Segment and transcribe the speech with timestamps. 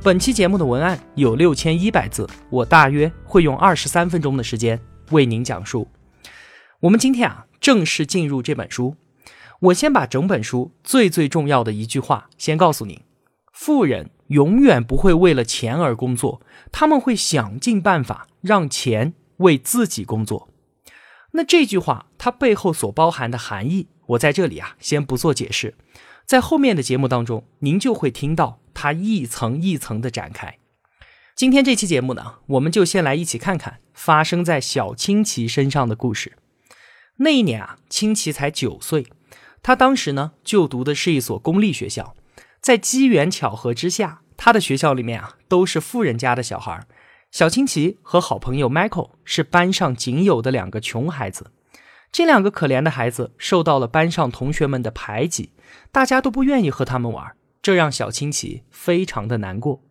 [0.00, 5.88] 本期节目的文案有六千一百字，我大约会用二十三分钟的时间为您讲述。
[6.78, 8.94] 我们今天啊，正式进入这本书。
[9.58, 13.00] 我先把整本书最最重要的一句话先告诉您：
[13.52, 20.48] 富人永远不会为了钱而工作，他们会想尽办法让钱为自己工作。
[21.32, 25.74] 那这句话它背后所包含的含义，我在这里啊先不做解释，
[26.24, 28.60] 在后面的节目当中，您就会听到。
[28.80, 30.56] 它一层一层的展开。
[31.34, 36.36] 今天这期节目呢，我们就先来一起看看发生在小青奇身上的故事。
[37.16, 39.08] 那一年啊，青奇才九岁，
[39.64, 42.14] 他当时呢就读的是一所公立学校。
[42.60, 46.86] 在机缘巧合之下，他的学校里面啊都是富人家的小孩。
[47.32, 51.50] 小青奇和好朋友 Michael 是班上仅有的两个穷孩子。
[52.12, 55.52] 这两个可怜的孩子受到了班上同学们的排挤，
[55.90, 57.32] 大家都不愿意和他们玩。
[57.60, 59.82] 这让小青奇非常的难过，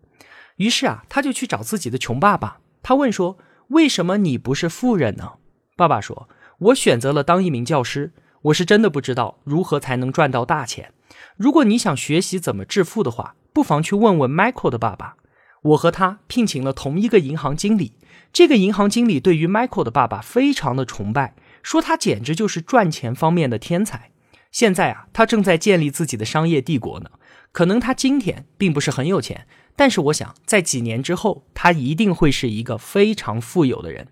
[0.55, 2.59] 于是啊，他就去找自己的穷爸爸。
[2.81, 3.37] 他问说
[3.69, 5.33] ：“为什么你不是富人呢？”
[5.75, 6.29] 爸爸说
[6.59, 10.93] ：“我选择了当一名教师，我是真的不知道如何才能赚到大钱。
[11.35, 15.17] 如果你想学习怎么致富的话，不妨去问问 Michael 的爸爸。
[15.61, 17.93] 我和他聘请了同一个银行经理，
[18.31, 24.11] 这个银行经理对于 Michael 的爸爸非常的崇拜，说他简直就是赚钱方面的天才。
[24.51, 27.09] 现在啊，他正在建立自己的商业帝国呢。”
[27.57, 34.09] 可能他今天并不是很有钱，但是我想在几年之后，他一定会是一个非常富有的人。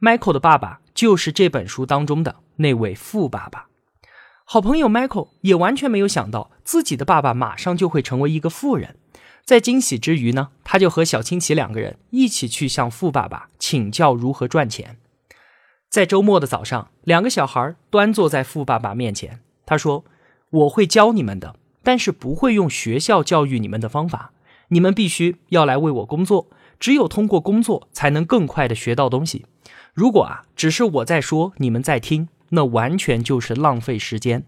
[0.00, 3.66] Michael 的爸爸就是这本书当中的那位富爸爸。
[4.44, 8.96] 好朋友 Michael 也完全没有想到自己的爸爸马上就会成为一个富人。
[9.44, 14.96] 在惊喜之余呢，他就和小青奇两个人一起去向富爸爸请教如何赚钱。
[15.90, 20.06] 在周末的早上，两个小孩端坐在富爸爸面前，他说
[20.48, 24.32] ：“我会教你们的。”但是不会用学校教育你们的方法，
[24.68, 26.48] 你们必须要来为我工作，
[26.78, 29.44] 只有通过工作才能更快的学到东西。
[29.94, 34.44] 如果啊，只是我在说，你们在听，那完全就是浪费时间。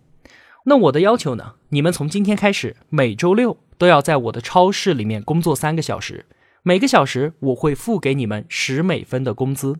[0.67, 1.56] 那我的要求呢？
[1.69, 6.25] 你们从今天开始，每周六都要在我的超市里面工作三个小时，
[6.62, 9.77] 每个小时我会付给你们十美分的工资。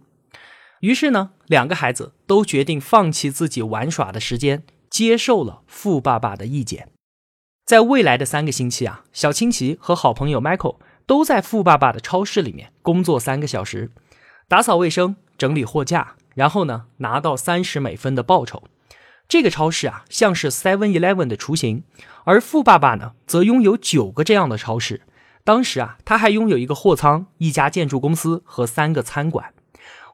[0.81, 6.88] 于是呢，两个孩子都决定放弃自己玩耍的时间，接受了富爸爸的意见。
[7.64, 10.76] 在未来的三个星期啊，小青奇和好朋友 Michael
[11.06, 13.91] 都在富爸爸的超市里面工作三个小时，
[14.47, 18.64] 打扫卫生、整理货架，然后呢拿到三十美分的报酬。
[19.26, 21.84] 这个超市啊像是 Seven Eleven 的雏形，
[22.25, 25.00] 而富爸爸呢则拥有九个这样的超市。
[25.42, 29.54] 当时啊他还拥有一个货仓、一家建筑公司和三个餐馆。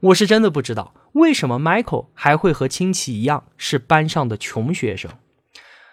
[0.03, 5.11] 我是真的不知道为什么 Michael 还会和亲戚一样是班上的穷学生。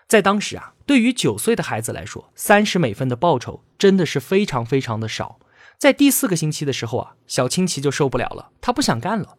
[0.07, 5.39] 在当时啊，对于九岁的孩子来说，三十美分的报酬真的是非常非常的少。
[5.77, 9.37] 在第四个星期的时候啊，小青奇就受不了了，他不想干了。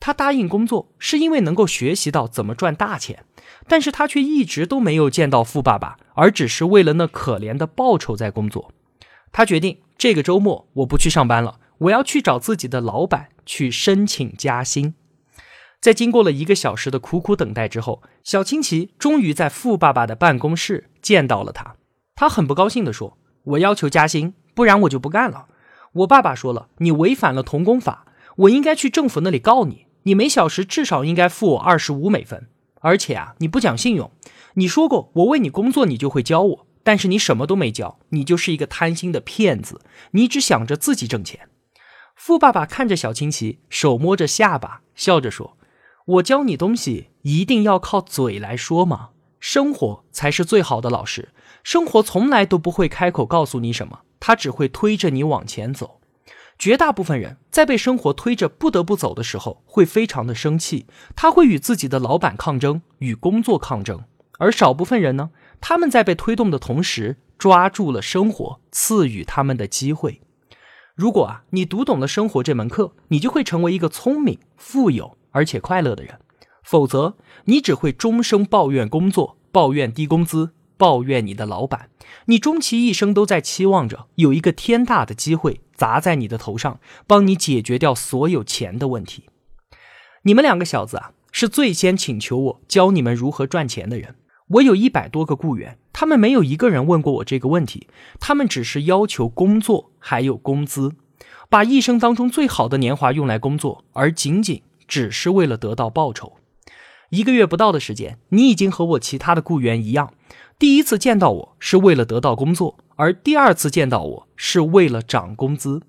[0.00, 3.24] 他答应工作是因为能够学习到怎么赚大钱，
[3.68, 8.72] 但是他却一直都没有见到富爸爸，而只是为了那可怜的报酬在工作。
[9.32, 14.94] 他决定这个周末我不去上班了，我要去找自己的老板去申请加薪。
[15.80, 21.76] 在经过了一个小时的苦苦等待之后，小青奇终于在富爸爸的办公室见到了他。
[22.14, 25.46] 他很不高兴地说：“我要求加薪，不然我就不干了。
[25.92, 29.86] 我爸爸说了，你违反了童工法，我应该去政府那里告你。
[30.02, 32.48] 你每小时至少应该付我二十五美分，
[32.80, 34.10] 而且啊，你不讲信用。
[34.54, 39.80] 你说过我为你工作，你就会教我，但是你什么都没教，你就是一个贪心的骗子，
[40.12, 41.48] 你只想着自己挣钱。”
[42.16, 45.58] 富爸爸看着小青奇，手摸着下巴，笑着说。
[46.06, 49.08] 我教你东西一定要靠嘴来说吗？
[49.40, 51.30] 生活才是最好的老师。
[51.64, 56.00] 生活从来都不会开口告诉你什么，他只会推着你往前走。
[56.60, 60.86] 绝大部分人在被生活推着不得不走的时候，会非常的生气，
[61.16, 64.04] 他会与自己的老板抗争，与工作抗争。
[64.38, 65.30] 而少部分人呢，
[65.60, 70.20] 他们在被推动的同时，抓住了生活赐予他们的机会。
[70.94, 75.18] 如果啊，你读懂了生活这门课，你就会成为一个聪明、富有。
[75.36, 76.18] 而且快乐的人，
[76.62, 81.90] 否则你只会终生抱怨工作、抱怨低工资、抱怨你的老板，
[82.24, 89.24] 你终其一生都在期望着有一个天大的机会砸在你的头上，帮你解决掉所有钱的问题。
[90.22, 94.14] 你们两个小子啊，是最先请求我教你们如何赚钱的人。
[94.48, 100.92] 我有一百多个雇员，他们没有一个人问过我这个问题，他们只是要求工作还有工资，
[101.50, 106.36] 把一生当中最好的年华用来工作，而仅仅只是为了得到报酬。
[107.10, 110.12] 一个月不到的时间，你已经和我其他的雇员一样。
[110.58, 115.82] 第一次见到我是为了得到工作，而第二次见到我是为了涨工资。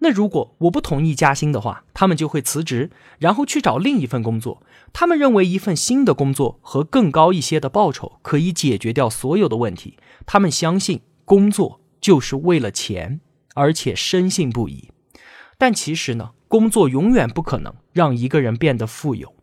[0.00, 4.62] 那如果我不同意加薪的话，他们就会辞职，然后去找另一份工作。
[4.92, 9.96] 他们认为一份新的工作和更高一些的报酬可以解决掉所有的问题。
[10.26, 13.20] 他们相信工作就是为了钱，
[13.54, 14.90] 而且深信不疑。
[15.56, 19.34] 但其实呢，工作永远不可能让一个人变得富有。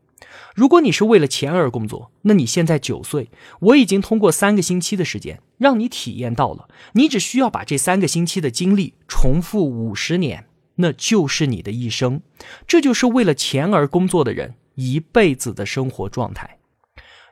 [0.53, 10.45] 如果你是为了钱而工作，那你现在九岁，我已经通过三个星期的时间让你体验到了，你只需要把这三个星期的经历重复五十年，
[10.75, 12.21] 那就是你的一生。
[12.67, 16.59] 这就是为了钱而工作的人一辈子的生活状态。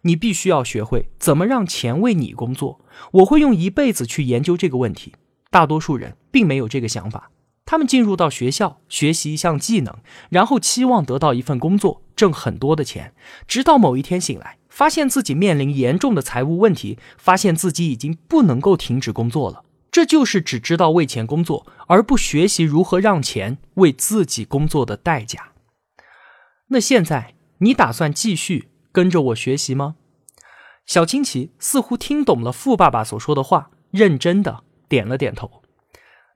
[0.03, 2.79] 你必须要学会怎么让钱为你工作。
[3.11, 5.13] 我会用一辈子去研究这个问题。
[5.51, 7.31] 大多数人并没有这个想法。
[7.69, 9.95] 他们进入到学校学习一项技能，
[10.29, 13.13] 然后期望得到一份工作，挣很多的钱，
[13.47, 19.65] 直到某一天醒来，发现自己面临严重的财务问题，发现自己已经不能够停止工作了。
[19.91, 25.49] 这就是只知道为钱工作，而不学习如何让钱为自己工作的代价。
[26.69, 29.93] 那现在你打算继续跟着我学习吗？
[30.87, 35.61] 小青奇似乎听懂了富爸爸所说的话，认真的点了点头。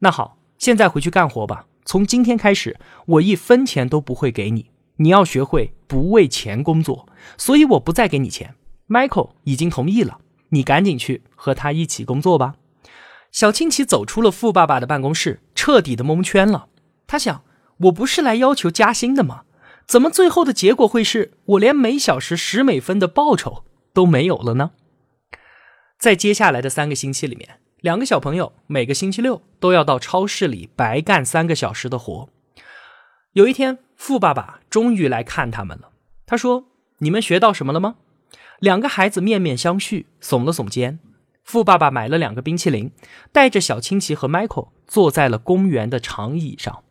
[0.01, 0.37] 那好。
[0.63, 1.65] 现在回去干活吧。
[1.83, 4.71] 从今天开始，我一分钱都不会给你。
[4.95, 7.05] 你要学会不为钱工作，
[7.37, 8.55] 所以我不再给你钱。
[8.87, 10.19] Michael 已经同意了，
[10.51, 12.55] 你赶紧去和他一起工作吧。
[13.29, 16.69] 小青奇走出了富爸爸的办公室，彻底的蒙圈了。
[17.07, 17.43] 他想，
[17.79, 19.41] 我不是来要求加薪的吗？
[19.85, 24.71] 怎么最后的结果会是我连每小时十美分的报酬都没有了呢？
[25.99, 27.59] 在接下来的三个星期里面。
[27.83, 32.29] 两个小朋友每个星期六都要到超市里白干三个小时的活。
[33.33, 35.89] 有一天，富爸爸终于来看他们了。
[36.25, 36.67] 他说
[36.99, 37.95] ：“你们学到什么了吗？”
[38.61, 40.99] 两个孩子面面相觑，耸了耸肩。
[41.43, 42.89] 富爸爸买了两个冰淇淋，
[43.33, 46.85] 带着小青奇和 Michael 坐在了公园的长椅上。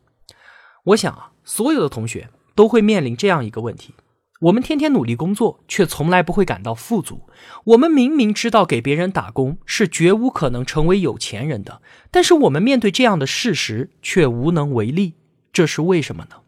[0.84, 3.94] 我想啊，所有的同学都会面临这样一个问题。
[4.42, 7.28] 我们天天努力工作，却从来不会感到富足。
[7.62, 11.80] 我们明明知道给别人打工是绝无可能成为有钱人的，
[12.10, 15.14] 但是我们面对这样的事实却无能为力。
[15.52, 16.40] 这是为什么呢？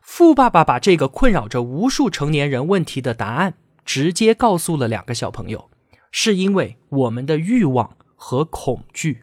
[0.00, 3.54] 富爸爸把这个困扰着无数成年人问题的答案
[3.84, 5.68] 直接告诉了两个小朋友：
[6.10, 9.20] 是因为我们的欲望和恐惧。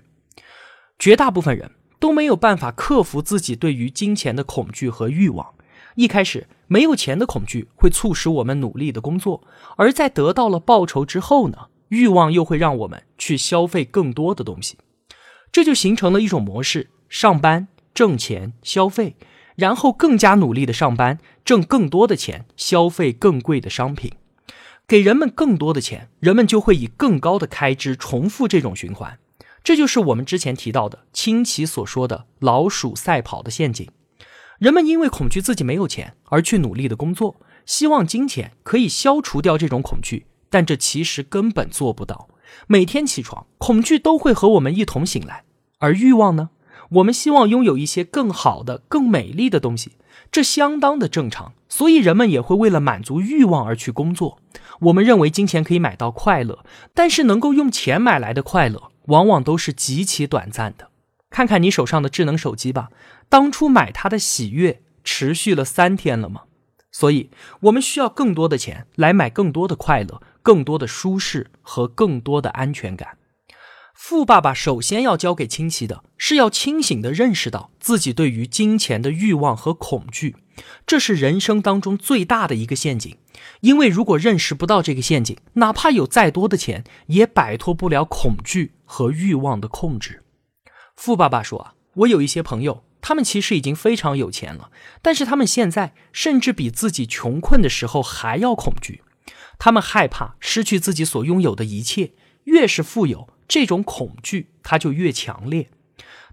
[1.00, 5.56] 绝大部分人都没有办法克服自己对于金钱的恐惧和欲望。
[5.96, 6.46] 一开始。
[6.68, 9.44] 没有钱的恐惧会促使我们努力的工作，
[9.78, 14.78] 而在得到了报酬之后呢，欲望又会让我们去消费更多的东西，
[15.52, 19.16] 这就形成了一种模式：上班挣钱消费，
[19.56, 24.12] 然后更加努力的上班挣更多的钱消费更贵的商品，
[24.88, 29.20] 给人们更多的钱，人们就会以更高的开支重复这种循环，
[29.64, 33.88] 这就是我们之前提到的清奇所说的老鼠赛跑的陷阱。
[34.60, 37.36] 人们因为恐惧自己没有钱而去努力的工作，
[37.66, 42.30] 希望金钱可以消除掉这种恐惧，但这其实根本做不到。
[42.68, 45.44] 每天起床，恐惧都会和我们一同醒来，
[45.80, 46.52] 而欲望呢？
[46.92, 49.94] 我们希望拥有一些更好的、更美丽的东西，
[50.32, 51.54] 这相当的正常。
[51.68, 54.38] 所以人们也会为了满足欲望而去工作。
[54.82, 60.90] 我们认为金钱可以买到快乐，但是能够用钱买来的快乐，往往都是极其短暂的。
[61.36, 62.92] 看看你手上的智能手机吧。
[63.28, 66.44] 当初买它的喜悦持续了三天了吗？
[66.94, 67.30] 所以，
[67.64, 73.18] 我们需要更多的钱来买更多的快乐、更多的舒适和更多的安全感。
[73.94, 80.38] 富爸爸首先要教给亲戚的是要清醒地认识到自己对于金钱的欲望和恐惧，
[80.88, 83.18] 这是人生当中最大的一个陷阱。
[83.60, 90.22] 因为如果认识不到这个陷阱，哪怕有再多的钱，也摆脱不了恐惧和欲望的控制。
[90.96, 94.72] 富爸爸说：“啊，我有一些朋友。”他们其实已经非常有钱了，
[95.04, 99.04] 但是他们现在甚至比自己穷困的时候还要恐惧。
[99.60, 102.14] 他们害怕失去自己所拥有的一切。
[102.46, 105.70] 越是富有，这种恐惧它就越强烈。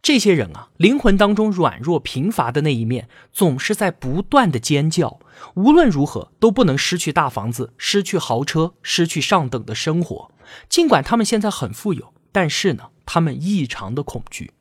[0.01, 5.21] 这些人啊，灵魂当中软弱贫乏的那一面总是在不断的尖叫。
[5.57, 10.31] 无论如何都不能失去大房子、失去豪车、失去上等的生活。
[10.71, 14.53] 尽管他们现在很富有，但是呢，他们异常的恐惧，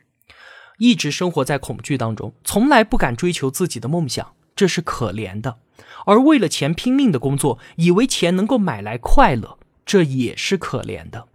[0.77, 5.57] 一直生活在恐惧当中，从来不敢追求自己的梦想，这是可怜的。
[6.05, 11.27] 而为了钱拼命的工作，以为钱能够买来快乐，这也是可怜的。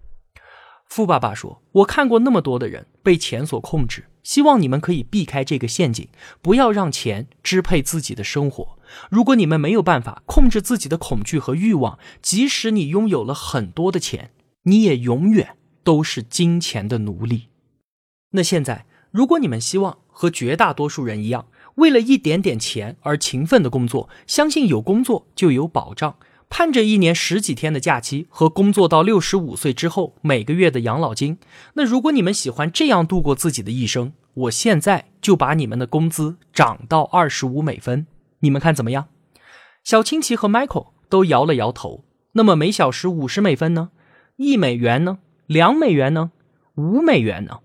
[0.88, 6.08] 富爸爸说：“我看过那么多的人被钱所控制，希望你们可以避开这个陷阱，
[6.40, 8.78] 不要让钱支配自己的生活。
[9.10, 14.30] 如果你们没有办法控制自己的恐惧和欲望，即使你拥有了很多的钱，
[14.62, 15.56] 你也永远
[15.86, 17.46] 都是金钱的奴隶。
[18.32, 26.16] 那现在，如果你们希望和绝大多数人一样，为了一点点钱而勤奋的工作，相信有工作就有保障。”
[26.48, 31.38] 盼着一年十几天的假期和工作到六十五岁之后每个月的养老金。
[31.74, 38.06] 那如果你们喜欢这样度过自己的一生，我现在就把你们的工资涨到二十五美分，
[38.40, 39.08] 你们看怎么样？
[39.82, 42.04] 小青奇和 Michael 都摇了摇头。
[42.32, 43.90] 那么每小时五十美分呢？
[44.36, 45.18] 一美元呢？
[45.46, 46.32] 两美元呢？
[46.74, 47.60] 五美元呢？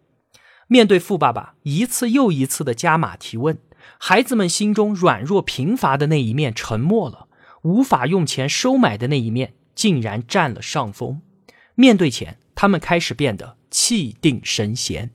[0.67, 3.57] 面对富爸爸一次又一次的加码提问，
[3.97, 7.27] 孩子们心中软弱贫乏的那一面沉默了。
[7.63, 11.21] 无法用钱收买的那一面竟然占了上风。
[11.75, 15.11] 面对钱，他们开始变得气定神闲。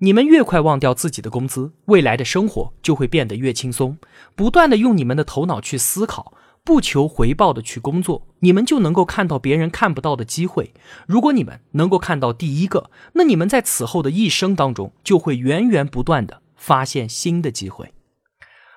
[0.00, 3.98] 你们越快忘掉自己的工资，未来的生活就会变得越轻松。
[4.36, 6.34] 不断的用你们的头脑去思考，
[6.64, 10.72] 不求回报的去工作，你们就能够看到别人看不到的机会。
[11.06, 17.92] 如果你们能够看到第一个，那你们在此后的一生当中就会源源不断的发现新的机会。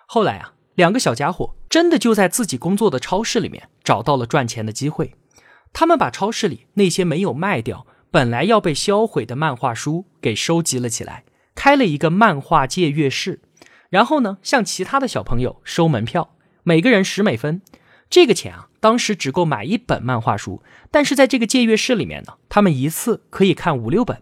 [0.06, 0.54] 后来啊。
[0.78, 5.16] 两个小家伙真的就在自己工作的超市里面找到了赚钱的机会。
[5.74, 11.24] 他们把超市里那些没有卖掉、本来要被销毁的漫画书给收集了起来，
[11.56, 13.42] 开了一个漫画借阅室。
[13.90, 16.36] 然后呢，向其他的小朋友收门票，
[16.68, 17.62] 每个人十美分。
[18.10, 24.22] 这个钱啊，当时只够买一本漫画书，但是在这个借阅室里面呢，他们一次可以看五六本。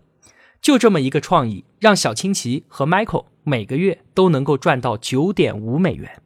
[0.61, 6.21] 就这么一个创意，让小青奇和 Michael 每个月都能够赚到九点五美元。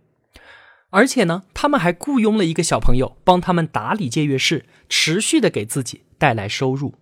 [0.90, 6.96] 而且呢，他们还雇佣了一个小朋友帮他们打理借阅室，持续的给自己带来收入。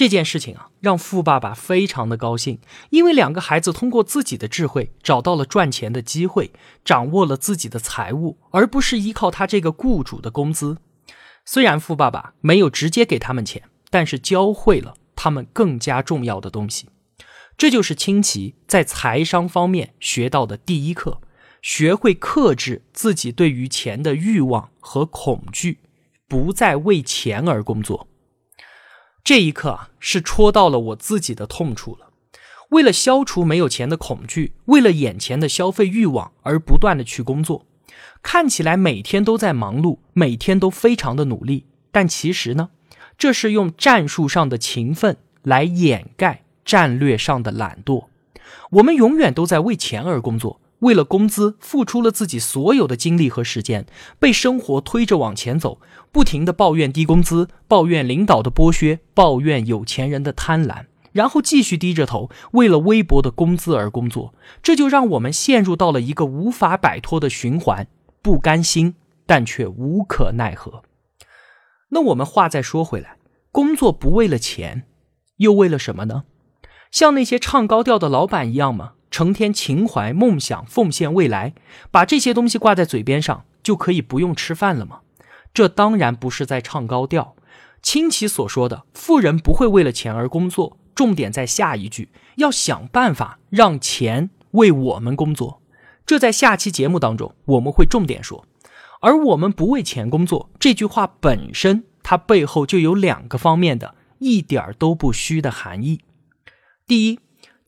[0.00, 6.52] 这件事情啊，让富爸爸非常的高兴，因为两个孩子通过自己的智慧找到了赚钱的机会，
[6.82, 10.78] 掌握了自己的财务，而不是依靠他这个雇主的工资。
[11.44, 16.88] 虽然富爸爸没有直接给他们钱，但是教会了他们更加重要的东西。
[17.58, 21.20] 这就是清奇在财商方面学到的第一课。
[21.60, 25.80] 学会克制自己对于钱的欲望和恐惧，
[26.26, 28.08] 不再为钱而工作。
[29.22, 32.08] 这一刻啊，是戳到了我自己的痛处了。
[32.70, 37.66] 为了消除没有钱的恐惧，为了眼前的消费欲望而不断的去工作，
[38.22, 42.70] 看起来每天都在忙碌，每天都非常的努力，但其实呢，
[43.18, 48.06] 这是用战术上的勤奋来掩盖战略上的懒惰。
[48.70, 50.60] 我们永远都在为钱而工作。
[50.80, 53.86] 为了工资，付出了自己所有的精力和时间，
[54.18, 67.86] 被生活推着往前走，不停的抱怨低工资，抱怨领导的剥削，抱怨有钱人的贪婪，然后继续低着头，为了微薄的工资而工作，这就让我们陷入到了一个无法摆脱的循环，
[68.22, 68.94] 不甘心，
[69.26, 70.82] 但却无可奈何。
[71.90, 73.16] 那我们话再说回来，
[73.52, 74.84] 工作不为了钱，
[75.36, 76.24] 又为了什么呢？
[76.90, 78.92] 像那些唱高调的老板一样吗？
[79.10, 81.54] 成天情怀、梦想、奉献未来，
[81.90, 85.00] 把这些东西挂在嘴边上，就可以不用吃饭了吗？
[85.52, 87.34] 这当然不是在唱高调。
[87.82, 95.60] 清奇所说的“富人不会为了钱而工作”，重点在下一句，要想办法让钱为我们工作。
[96.06, 98.44] 这在下期节目当中我们会重点说。
[99.00, 106.00] 而我们不为钱工作这句话本身，它背后就有两个方面的一点都不虚的含义。
[106.86, 107.18] 第一。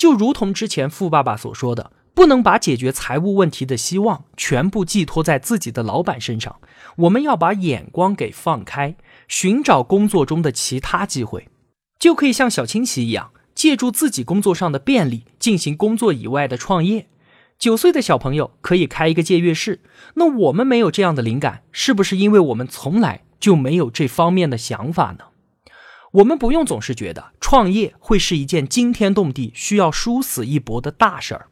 [0.02, 6.56] 就如同之前富爸爸所说的，不能把解决财务问题的希望全部寄托在自己的老板身上，
[6.96, 8.96] 我们要把眼光给放开，
[9.28, 11.46] 寻找工作中的其他机会，
[12.00, 17.06] 就可以像小青奇一样，借助自己工作上的便利进行工作以外的创业。
[17.56, 19.82] 九岁的小朋友可以开一个借阅室，
[20.14, 25.26] 那我们没有这样的灵感，是不是因为我们从来就没有这方面的想法呢？
[26.12, 31.46] 我们不用总是觉得创业会是一件惊天动地、需要殊死一搏的大事儿。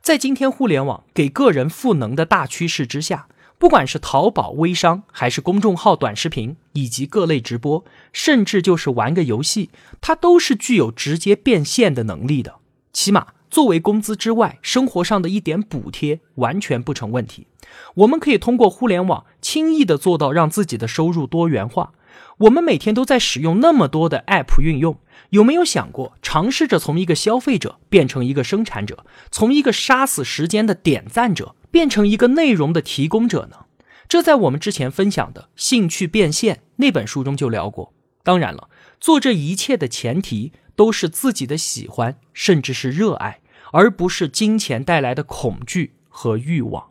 [0.00, 3.28] 在今天互联网给个人赋能的大趋势之下，
[3.58, 12.56] 不管是淘宝微商，还是公众号短视频，以及各类直播，甚至就是玩个游戏，它都是具有直接变现的能力的。
[12.92, 17.46] 起码作为工资之外生活上的一点补贴，完全不成问题。
[17.94, 21.92] 我们可以通过互联网轻易的做到让自己的收入多元化。
[22.38, 24.98] 我们每天都在使用那么多的 App 运用，
[25.30, 33.66] 有没有想过尝试着从一个消费者变成一个生产者，从一个杀死时间的点赞者变成一个内容的提供者呢？
[34.08, 37.94] 这在我们之前分享的《兴趣变现》那本书中就聊过。
[38.22, 38.68] 当然了，
[39.00, 43.40] 做这一切的前提都是自己的喜欢，甚至是热爱，
[43.72, 46.90] 而不是金钱带来的恐惧和欲望。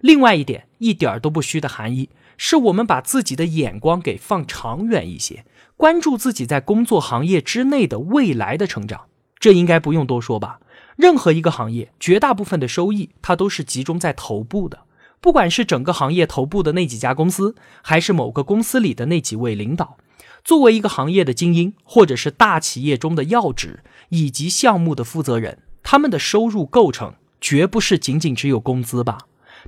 [0.00, 2.10] 另外一点，一点都不虚的含义。
[2.36, 5.44] 是我们把自己的眼光给放长远一些，
[5.76, 9.06] 关注自己在工作行业之内的未来的成长。
[9.38, 10.60] 这应该不用多说吧？
[10.96, 14.80] 任何一个行业，绝大部分的收益它都是集中在头部的，
[15.20, 19.98] 不管是整个行业头部的那几家公司，还是某个公司里的那几位领导，
[20.44, 29.18] 作为一个行业的精英，或者是大企业中的要职以及项目的负责人，他们的收入构成绝不是仅仅只有工资吧？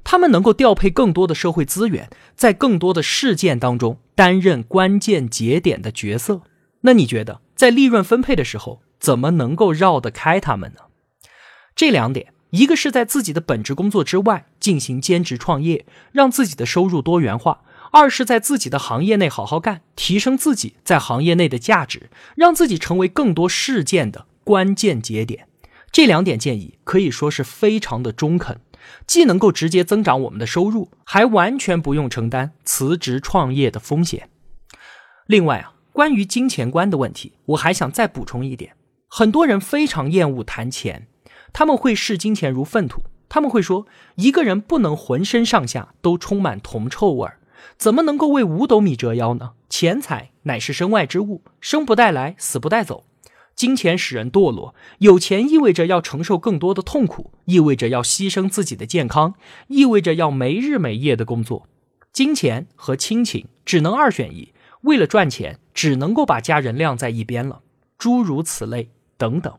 [0.04, 6.42] 他们能够调配更多的社会资源，在更多的事件当中担任关键节点的角色。
[6.82, 10.82] 那你觉得，在利润分配的时候，怎么能够绕得开他们呢？
[11.74, 25.48] 这两点，一个是在自己的本职工作之外进行兼职创业，让自己的收入多元化；二是在自己的行业内好好干，提升自己在行业内的价值，让自己成为更多事件的关键节点。
[25.90, 28.60] 这两点建议可以说是非常的中肯。
[29.06, 34.28] 既能够直接增长我们的收入，还完全不用承担辞职创业的风险。
[35.26, 38.74] 另外啊，关于金钱观的问题，我还想再补充一点：
[39.08, 41.06] 很多人非常厌恶谈钱，
[41.52, 47.38] 他们会视金钱如粪土，他们会说一个人不能浑身上下都充满铜臭味儿，
[47.76, 49.52] 怎么能够为五斗米折腰呢？
[49.68, 53.04] 钱财乃是身外之物，生不带来，死不带走。
[53.56, 59.34] 金钱使人堕落，有钱意味着要承受更多的痛苦，意味着要牺牲自己的健康，
[59.68, 61.66] 意味着要没日没夜的工作。
[62.12, 67.62] 金钱和亲情只能二选一，为了赚钱，只能够把家人晾在一边了。
[67.96, 69.58] 诸如此类等等，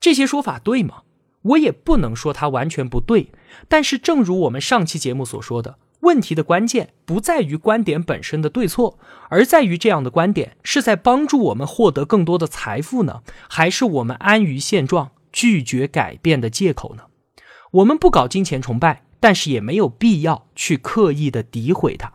[0.00, 1.02] 这些说法对吗？
[1.42, 3.30] 我也不能说它完全不对，
[3.68, 5.78] 但是正如我们上期节目所说的。
[6.00, 17.04] 问题的关键不在于观点本身的对错，而在于这样的观点是在帮助我们获得更多的财富呢，还是我们安于现状、拒绝改变的借口呢？
[17.72, 22.12] 我们不搞金钱崇拜，但是也没有必要去刻意的诋毁它。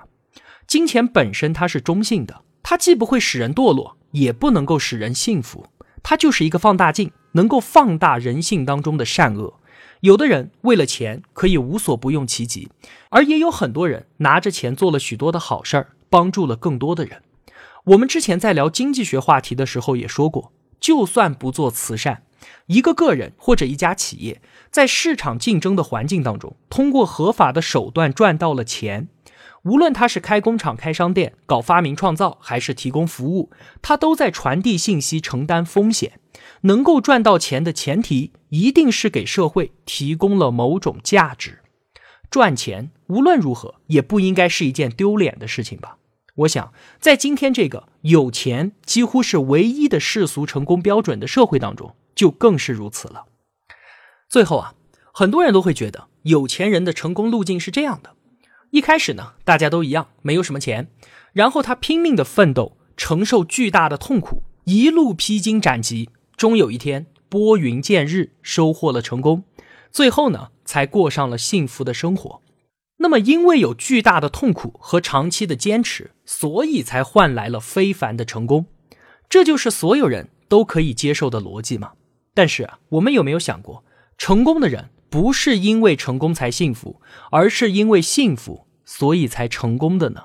[0.65, 5.65] 金钱本身它是中性的，它既不会使人堕落，也不能够使人幸福，
[6.01, 9.59] 它就是一个放大镜，能够放大人性当中的善恶。
[10.01, 12.69] 有的人为了钱可以无所不用其极，
[13.09, 17.21] 而也有很多人拿着钱做了许多的好事儿，帮助了更多的人。
[17.85, 22.23] 我们之前在聊经济学话题的时候也说过，就算不做慈善，
[22.65, 29.07] 一个个人或者一家企业在市场竞争的环境当中，通过合法的手段赚到了钱，
[29.61, 33.51] 无论他是开工厂、开商店、搞发明创造，还是提供服务，
[33.83, 36.13] 他都在传递信息、承担风险。
[36.61, 41.59] 能够赚到钱的前提，一定是给社会提供了某种价值。
[42.29, 45.97] 赚钱无论如何也不应该是一件丢脸的事情吧？
[46.35, 53.25] 我想，在今天这个有钱几乎是唯一的世俗成功标准的社会当中，就更是如此了。
[54.29, 54.73] 最后啊，
[55.13, 58.15] 很多人都会觉得有钱人的成功路径是这样的：
[58.69, 60.87] 一开始呢，大家都一样，没有什么钱，
[61.33, 66.09] 然后他拼命的奋斗，承受巨大的痛苦，一路披荆斩棘。
[66.41, 69.43] 终有一天拨云见日，收获了成功，
[69.91, 72.41] 最后呢，才过上了幸福的生活。
[72.97, 78.65] 那么，因为有巨大的痛苦和长期的坚持，所以才换来了非凡的成功。
[79.29, 81.91] 这就是所有人都可以接受的逻辑吗？
[82.33, 83.83] 但是啊，我们有没有想过，
[84.17, 86.99] 成功的人不是因为成功才幸福，
[87.29, 90.23] 而是因为幸福所以才成功的呢？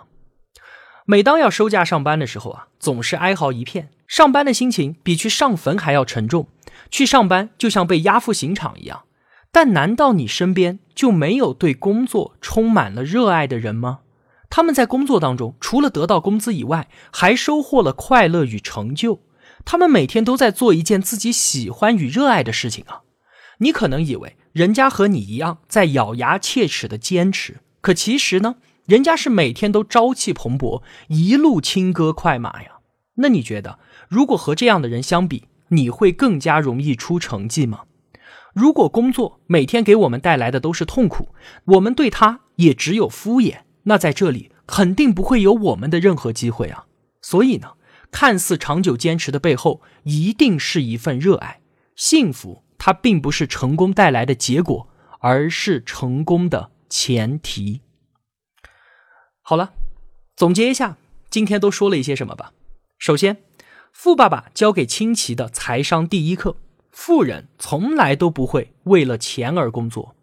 [1.08, 3.90] 每当要收假上班的时候啊，总是哀嚎一片。
[4.08, 6.48] 上班的心情比去上坟还要沉重，
[6.90, 9.04] 去上班就像被押赴刑场一样。
[9.52, 14.00] 但难道你身边就没有对工作充满了热爱的人吗？
[14.50, 19.20] 他们在工作当中除了得到工资以外，还收获了快乐与成就。
[19.64, 23.02] 他们每天都在做一件自己喜欢与热爱的事情啊！
[23.58, 32.78] 你可能以为人家和你一样在咬牙切齿的坚持，可其实呢，人家是每天都朝气蓬勃，一路轻歌快马呀。
[33.16, 33.78] 那你觉得？
[34.08, 37.82] 如果和这样的人相比，你会更加容易出成绩吗？
[38.54, 41.30] 如果工作每天给我们带来的都是痛苦，
[41.64, 46.86] 我们对他也只有敷衍，那在这里肯定不会有我们的任何机会啊！
[47.20, 47.72] 所以呢，
[48.12, 51.60] 看似长久坚持的背后，一定是一份热爱。
[51.96, 54.88] 幸福它并不是成功带来的结果，
[55.20, 57.80] 而是成功的前提。
[59.48, 59.74] 好了，
[60.34, 60.96] 总结一下。
[61.30, 62.52] 今天都说了一些什么吧。
[62.98, 63.44] 首先，
[63.92, 66.56] 富爸爸教给清奇的财商第一课：
[66.90, 70.16] 富人从来都不会为了钱而工作，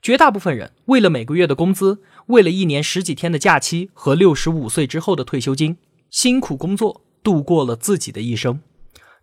[0.00, 8.60] 绝大部分人为了每个月的工资，为了一年十几天的假期和六十五岁之后的退休金，辛苦工作度过了自己的一生。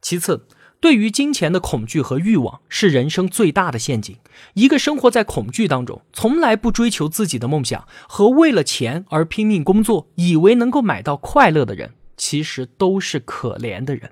[0.01, 0.45] 其次，
[0.85, 4.17] 对于金钱的恐惧和欲望是人生最大的陷阱。
[4.53, 14.11] 一个生活在恐惧当中，从来不追求自己的梦想和为了钱而拼命工作，以为能够买到快乐的人，其实都是可怜的人。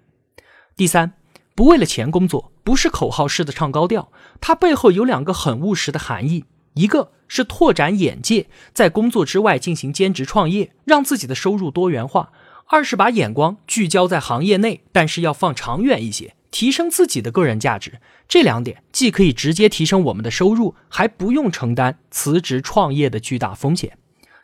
[0.76, 1.14] 第三，
[1.54, 12.32] 不为了钱工作，不是口号式的唱高调，它背后有两个很务实的含义：一个是拓展眼界，在工作之外进行兼职创业，让自己的收入多元化。
[12.70, 18.00] 二是把眼光聚焦在行业内，但是要放长远一些，提升自己的个人价值。
[18.30, 23.98] 这两点既可以直接提升我们的收入，还不用承担辞职创业的巨大风险。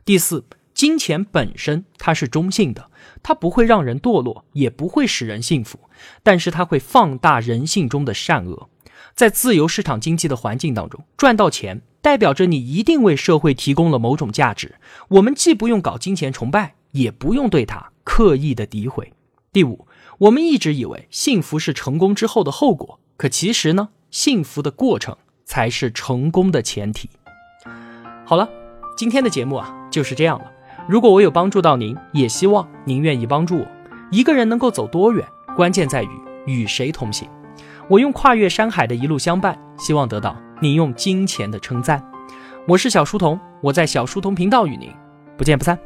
[0.04, 0.44] 第四，
[0.74, 2.90] 金钱本身它是中性的，
[3.22, 5.80] 它不会让人堕落，也不会使人幸福，
[6.24, 8.70] 但是它会放大人性中的善恶。
[9.14, 14.76] 在自由市场经济的环境当中，赚到钱代表着你一定为社会提供了某种价值。
[15.10, 17.92] 我们既不用搞金钱崇拜，也不用对它。
[18.04, 19.14] 刻意的诋毁。
[19.52, 19.88] 第五，
[20.20, 27.10] 我们一直以为幸福是成功之后的后果，可其实呢，幸福的过程才是成功的前提。
[28.26, 28.50] 好了，
[28.98, 30.52] 今天的节目啊就是这样了。
[30.90, 33.66] 如果我有帮助到您，也希望您愿意帮助我。
[34.12, 36.10] 一个人能够走多远，关键在于
[36.46, 37.26] 与谁同行。
[37.88, 42.04] 我用跨越山海的一路相伴，希望得到你用金钱的称赞。
[42.68, 44.92] 我是小书童，我在小书童频道与您
[45.38, 45.80] 不见不散。